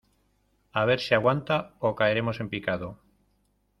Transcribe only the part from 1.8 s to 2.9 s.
caeremos en picado.